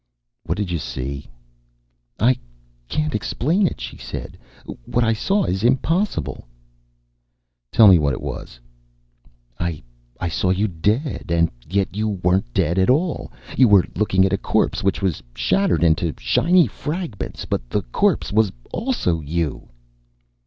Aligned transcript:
"What 0.45 0.57
did 0.57 0.71
you 0.71 0.79
see?" 0.79 1.29
"I 2.19 2.35
can't 2.87 3.13
explain 3.13 3.67
it," 3.67 3.79
she 3.79 3.97
said. 3.97 4.35
"What 4.85 5.03
I 5.03 5.13
saw 5.13 5.43
is 5.43 5.63
impossible." 5.63 6.47
"Tell 7.71 7.87
me 7.87 7.99
what 7.99 8.13
it 8.13 8.21
was." 8.21 8.59
"I 9.59 9.83
saw 10.27 10.49
you 10.49 10.67
dead. 10.67 11.25
And 11.29 11.51
yet, 11.69 11.95
you 11.95 12.07
weren't 12.23 12.51
dead 12.51 12.79
at 12.79 12.89
all. 12.89 13.31
You 13.55 13.67
were 13.67 13.85
looking 13.95 14.25
at 14.25 14.33
a 14.33 14.39
corpse, 14.39 14.81
which 14.83 15.03
was 15.03 15.21
shattered 15.35 15.83
into 15.83 16.15
shiny 16.17 16.65
fragments. 16.65 17.45
But 17.45 17.69
the 17.69 17.83
corpse 17.83 18.31
was 18.33 18.51
also 18.71 19.19
you." 19.21 19.69